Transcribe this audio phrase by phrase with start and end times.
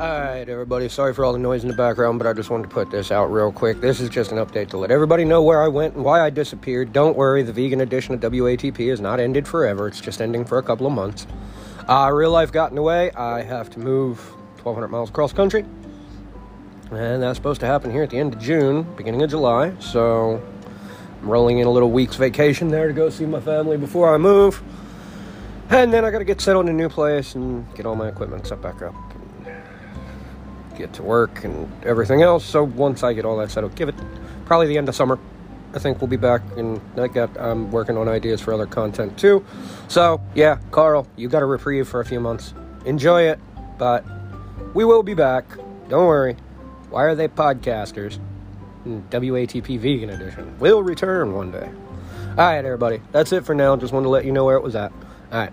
[0.00, 2.68] Alright, everybody, sorry for all the noise in the background, but I just wanted to
[2.70, 3.82] put this out real quick.
[3.82, 6.30] This is just an update to let everybody know where I went and why I
[6.30, 6.94] disappeared.
[6.94, 10.56] Don't worry, the vegan edition of WATP is not ended forever, it's just ending for
[10.56, 11.26] a couple of months.
[11.86, 13.10] Uh, real life got in the way.
[13.10, 14.20] I have to move
[14.62, 15.66] 1,200 miles across country,
[16.90, 20.42] and that's supposed to happen here at the end of June, beginning of July, so
[21.20, 24.16] I'm rolling in a little week's vacation there to go see my family before I
[24.16, 24.62] move.
[25.68, 28.46] And then I gotta get settled in a new place and get all my equipment
[28.46, 28.94] set back up
[30.76, 32.44] get to work and everything else.
[32.44, 33.94] So once I get all that settled, give it
[34.46, 35.18] probably the end of summer.
[35.72, 39.16] I think we'll be back, and I got I'm working on ideas for other content
[39.18, 39.44] too.
[39.88, 42.54] So yeah, Carl, you got a reprieve for a few months.
[42.84, 43.38] Enjoy it,
[43.78, 44.04] but
[44.74, 45.44] we will be back.
[45.88, 46.36] Don't worry.
[46.90, 48.18] Why are they podcasters?
[48.82, 51.70] Hmm, WATP Vegan Edition will return one day.
[52.30, 53.00] All right, everybody.
[53.12, 53.76] That's it for now.
[53.76, 54.92] Just wanted to let you know where it was at.
[55.30, 55.52] All right.